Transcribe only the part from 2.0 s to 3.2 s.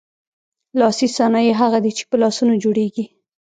په لاسونو جوړیږي.